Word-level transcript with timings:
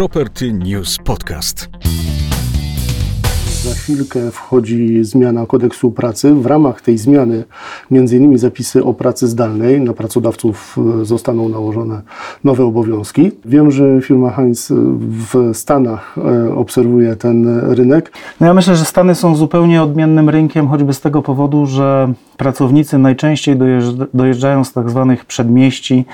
Property 0.00 0.50
News 0.50 0.96
Podcast. 0.96 1.68
Za 3.64 3.74
chwilkę 3.74 4.30
wchodzi 4.30 5.04
zmiana 5.04 5.46
kodeksu 5.46 5.90
pracy. 5.90 6.34
W 6.34 6.46
ramach 6.46 6.80
tej 6.80 6.98
zmiany 6.98 7.44
m.in. 7.90 8.38
zapisy 8.38 8.84
o 8.84 8.94
pracy 8.94 9.28
zdalnej. 9.28 9.80
Na 9.80 9.92
pracodawców 9.92 10.76
e, 11.00 11.04
zostaną 11.04 11.48
nałożone 11.48 12.02
nowe 12.44 12.64
obowiązki. 12.64 13.32
Wiem, 13.44 13.70
że 13.70 14.00
firma 14.02 14.30
Heinz 14.30 14.72
w 15.00 15.50
Stanach 15.52 16.16
e, 16.18 16.54
obserwuje 16.54 17.16
ten 17.16 17.60
rynek. 17.74 18.12
No 18.40 18.46
ja 18.46 18.54
myślę, 18.54 18.76
że 18.76 18.84
Stany 18.84 19.14
są 19.14 19.36
zupełnie 19.36 19.82
odmiennym 19.82 20.28
rynkiem, 20.28 20.68
choćby 20.68 20.94
z 20.94 21.00
tego 21.00 21.22
powodu, 21.22 21.66
że 21.66 22.12
pracownicy 22.36 22.98
najczęściej 22.98 23.56
dojeżdżają 24.14 24.64
z 24.64 24.72
tak 24.72 24.90
zwanych 24.90 25.24
przedmieści 25.24 26.04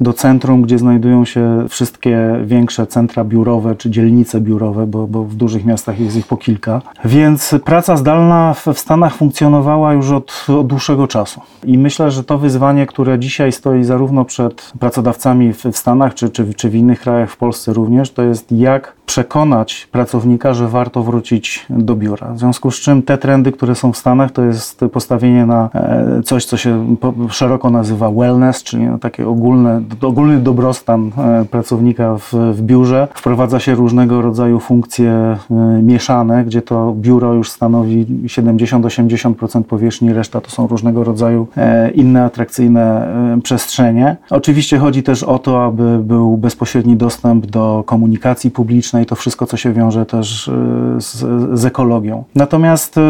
do 0.00 0.12
centrum, 0.12 0.62
gdzie 0.62 0.78
znajdują 0.78 1.24
się 1.24 1.66
wszystkie 1.68 2.40
większe 2.44 2.86
centra 2.86 3.24
biurowe 3.24 3.74
czy 3.74 3.90
dzielnice 3.90 4.40
biurowe, 4.40 4.86
bo, 4.86 5.06
bo 5.06 5.24
w 5.24 5.34
dużych 5.34 5.64
miastach 5.64 6.00
jest 6.00 6.16
ich 6.16 6.26
po 6.26 6.36
kilka. 6.36 6.82
Więc 7.04 7.54
praca 7.64 7.96
zdalna 7.96 8.54
w, 8.54 8.78
Stanach 8.78 9.14
funkcjonowała 9.14 9.92
już 9.92 10.10
od, 10.10 10.46
od 10.60 10.66
dłuższego 10.66 11.08
czasu. 11.08 11.40
I 11.64 11.78
myślę, 11.78 12.10
że 12.10 12.24
to 12.24 12.38
wyzwanie, 12.38 12.86
które 12.86 13.18
dzisiaj 13.18 13.52
stoi 13.52 13.84
zarówno 13.84 14.24
przed 14.24 14.72
pracodawcami 14.80 15.52
w, 15.52 15.64
w 15.64 15.76
Stanach, 15.76 16.14
czy, 16.14 16.30
czy, 16.30 16.54
czy 16.54 16.68
w 16.68 16.74
innych 16.74 17.00
krajach, 17.00 17.30
w 17.30 17.36
Polsce 17.36 17.72
również, 17.72 18.10
to 18.10 18.22
jest 18.22 18.52
jak 18.52 18.95
przekonać 19.06 19.88
pracownika, 19.92 20.54
że 20.54 20.68
warto 20.68 21.02
wrócić 21.02 21.66
do 21.70 21.96
biura. 21.96 22.32
W 22.32 22.38
związku 22.38 22.70
z 22.70 22.80
czym 22.80 23.02
te 23.02 23.18
trendy, 23.18 23.52
które 23.52 23.74
są 23.74 23.92
w 23.92 23.96
Stanach, 23.96 24.30
to 24.30 24.42
jest 24.42 24.80
postawienie 24.92 25.46
na 25.46 25.70
e, 25.74 26.22
coś, 26.24 26.44
co 26.44 26.56
się 26.56 26.96
szeroko 27.28 27.70
nazywa 27.70 28.10
wellness, 28.10 28.62
czyli 28.62 28.86
takie 29.00 29.28
ogólne, 29.28 29.82
ogólny 30.02 30.38
dobrostan 30.38 31.10
e, 31.18 31.44
pracownika 31.44 32.18
w, 32.18 32.34
w 32.52 32.62
biurze. 32.62 33.08
Wprowadza 33.14 33.60
się 33.60 33.74
różnego 33.74 34.22
rodzaju 34.22 34.60
funkcje 34.60 35.10
e, 35.10 35.36
mieszane, 35.82 36.44
gdzie 36.44 36.62
to 36.62 36.94
biuro 36.96 37.34
już 37.34 37.50
stanowi 37.50 38.06
70-80% 38.06 39.62
powierzchni, 39.62 40.12
reszta 40.12 40.40
to 40.40 40.50
są 40.50 40.66
różnego 40.66 41.04
rodzaju 41.04 41.46
inne 41.94 42.24
atrakcyjne 42.24 43.08
przestrzenie. 43.42 44.16
Oczywiście 44.30 44.78
chodzi 44.78 45.02
też 45.02 45.22
o 45.22 45.38
to, 45.38 45.64
aby 45.64 45.98
był 45.98 46.36
bezpośredni 46.36 46.96
dostęp 46.96 47.46
do 47.46 47.82
komunikacji 47.86 48.50
publicznej, 48.50 48.95
i 49.00 49.06
to 49.06 49.14
wszystko, 49.14 49.46
co 49.46 49.56
się 49.56 49.72
wiąże 49.72 50.06
też 50.06 50.48
y, 50.48 50.52
z, 50.98 51.24
z 51.58 51.64
ekologią. 51.64 52.24
Natomiast 52.34 52.98
y, 52.98 53.00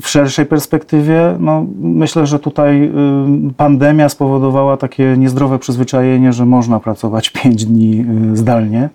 w 0.00 0.08
szerszej 0.08 0.46
perspektywie, 0.46 1.36
no, 1.40 1.66
myślę, 1.80 2.26
że 2.26 2.38
tutaj 2.38 2.84
y, 2.84 3.54
pandemia 3.56 4.08
spowodowała 4.08 4.76
takie 4.76 5.14
niezdrowe 5.18 5.58
przyzwyczajenie, 5.58 6.32
że 6.32 6.46
można 6.46 6.80
pracować 6.80 7.30
5 7.30 7.64
dni 7.64 8.06
zdalnie. 8.34 8.88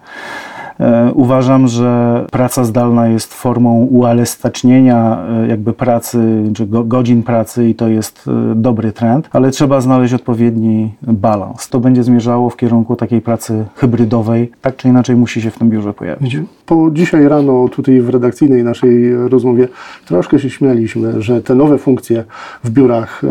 E, 0.79 1.11
uważam, 1.13 1.67
że 1.67 2.25
praca 2.31 2.63
zdalna 2.63 3.07
jest 3.07 3.33
formą 3.33 3.85
uelastycznienia 3.85 5.25
e, 5.29 5.47
jakby 5.47 5.73
pracy, 5.73 6.43
czy 6.55 6.67
godzin 6.67 7.23
pracy 7.23 7.69
i 7.69 7.75
to 7.75 7.87
jest 7.87 8.25
e, 8.27 8.55
dobry 8.55 8.91
trend, 8.91 9.29
ale 9.31 9.51
trzeba 9.51 9.81
znaleźć 9.81 10.13
odpowiedni 10.13 10.93
balans. 11.01 11.69
To 11.69 11.79
będzie 11.79 12.03
zmierzało 12.03 12.49
w 12.49 12.57
kierunku 12.57 12.95
takiej 12.95 13.21
pracy 13.21 13.65
hybrydowej, 13.75 14.51
tak 14.61 14.75
czy 14.75 14.87
inaczej 14.87 15.15
musi 15.15 15.41
się 15.41 15.51
w 15.51 15.57
tym 15.59 15.69
biurze 15.69 15.93
pojawić. 15.93 16.37
Po 16.67 16.91
dzisiaj 16.91 17.27
rano 17.27 17.67
tutaj 17.67 18.01
w 18.01 18.09
redakcyjnej 18.09 18.63
naszej 18.63 19.15
rozmowie 19.15 19.67
troszkę 20.05 20.39
się 20.39 20.49
śmialiśmy, 20.49 21.21
że 21.21 21.41
te 21.41 21.55
nowe 21.55 21.77
funkcje 21.77 22.23
w 22.63 22.69
biurach, 22.69 23.21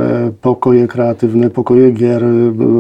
pokoje 0.41 0.89
kreatywne, 0.89 1.51
pokoje 1.51 1.91
gier, 1.91 2.25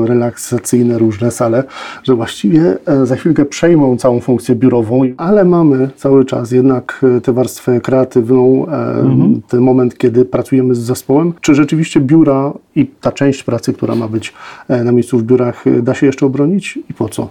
relaksacyjne, 0.04 0.98
różne 0.98 1.30
sale, 1.30 1.64
że 2.02 2.14
właściwie 2.14 2.76
za 3.04 3.16
chwilkę 3.16 3.44
przejmą 3.44 3.96
całą 3.96 4.20
funkcję 4.20 4.54
biurową, 4.54 5.02
ale 5.16 5.44
mamy 5.44 5.90
cały 5.96 6.24
czas 6.24 6.50
jednak 6.50 7.04
e, 7.16 7.20
tę 7.20 7.32
warstwę 7.32 7.80
kreatywną, 7.80 8.66
e, 8.66 9.00
mhm. 9.00 9.42
ten 9.48 9.60
moment, 9.60 9.98
kiedy 9.98 10.24
pracujemy 10.24 10.74
z 10.74 10.78
zespołem. 10.78 11.32
Czy 11.40 11.54
rzeczywiście 11.54 12.00
biura 12.00 12.52
i 12.74 12.86
ta 12.86 13.12
część 13.12 13.42
pracy, 13.42 13.72
która 13.72 13.94
ma 13.94 14.08
być 14.08 14.34
e, 14.68 14.84
na 14.84 14.92
miejscu 14.92 15.18
w 15.18 15.22
biurach, 15.22 15.64
da 15.82 15.94
się 15.94 16.06
jeszcze 16.06 16.26
obronić 16.26 16.78
i 16.90 16.94
po 16.94 17.08
co? 17.08 17.28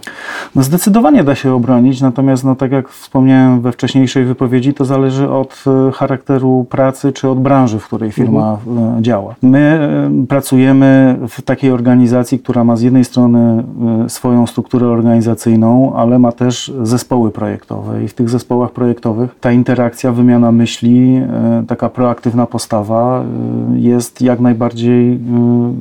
No 0.54 0.62
zdecydowanie 0.62 1.24
da 1.24 1.34
się 1.34 1.54
obronić, 1.54 2.00
natomiast 2.00 2.44
no, 2.44 2.56
tak 2.56 2.72
jak 2.72 2.88
wspomniałem 2.88 3.15
we 3.60 3.72
wcześniejszej 3.72 4.24
wypowiedzi, 4.24 4.74
to 4.74 4.84
zależy 4.84 5.30
od 5.30 5.64
charakteru 5.94 6.66
pracy 6.70 7.12
czy 7.12 7.28
od 7.28 7.40
branży, 7.40 7.78
w 7.78 7.86
której 7.86 8.12
firma 8.12 8.58
mhm. 8.66 9.04
działa. 9.04 9.34
My 9.42 9.88
pracujemy 10.28 11.16
w 11.28 11.42
takiej 11.42 11.70
organizacji, 11.70 12.38
która 12.38 12.64
ma 12.64 12.76
z 12.76 12.82
jednej 12.82 13.04
strony 13.04 13.64
swoją 14.08 14.46
strukturę 14.46 14.86
organizacyjną, 14.86 15.92
ale 15.96 16.18
ma 16.18 16.32
też 16.32 16.72
zespoły 16.82 17.30
projektowe 17.30 18.04
i 18.04 18.08
w 18.08 18.14
tych 18.14 18.28
zespołach 18.30 18.70
projektowych 18.70 19.36
ta 19.40 19.52
interakcja, 19.52 20.12
wymiana 20.12 20.52
myśli, 20.52 21.16
e, 21.16 21.64
taka 21.68 21.88
proaktywna 21.88 22.46
postawa 22.46 23.22
e, 23.22 23.78
jest 23.78 24.22
jak 24.22 24.40
najbardziej 24.40 25.14
e, 25.14 25.18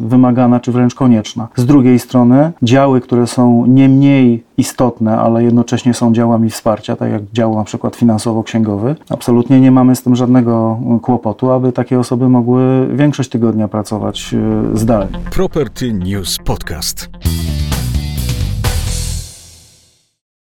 wymagana 0.08 0.60
czy 0.60 0.72
wręcz 0.72 0.96
konieczna. 0.96 1.48
Z 1.56 1.66
drugiej 1.66 2.00
strony 2.00 2.52
działy, 2.64 3.02
które 3.02 3.28
są 3.28 3.66
nie 3.66 3.90
mniej 3.90 4.44
istotne, 4.58 5.18
ale 5.18 5.44
jednocześnie 5.44 5.94
są 5.94 6.14
działami 6.14 6.50
wsparcia, 6.50 6.96
tak 6.96 7.12
jak 7.12 7.24
dział 7.34 7.56
na 7.56 7.64
przykład 7.64 7.96
finansowo-księgowy, 7.96 8.96
absolutnie 9.10 9.62
nie 9.62 9.72
mamy 9.72 9.96
z 9.96 10.04
tym 10.04 10.16
żadnego 10.16 10.80
kłopotu, 11.02 11.52
aby 11.52 11.72
takie 11.72 12.00
osoby 12.00 12.30
mogły 12.30 12.88
większość 12.96 13.30
tygodnia 13.30 13.68
pracować 13.68 14.36
zdalnie. 14.74 15.20
Property 15.32 15.94
News 15.94 16.38
Podcast. 16.46 17.10